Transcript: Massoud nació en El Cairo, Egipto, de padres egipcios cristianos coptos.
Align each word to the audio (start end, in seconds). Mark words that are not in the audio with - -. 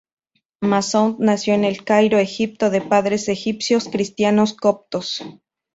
Massoud 0.61 1.19
nació 1.19 1.53
en 1.53 1.63
El 1.63 1.83
Cairo, 1.83 2.17
Egipto, 2.17 2.71
de 2.71 2.81
padres 2.81 3.29
egipcios 3.29 3.87
cristianos 3.87 4.55
coptos. 4.55 5.21